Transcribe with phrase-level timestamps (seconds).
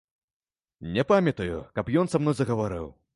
[0.95, 2.89] Не памятаю, каб ён са мною загаварыў.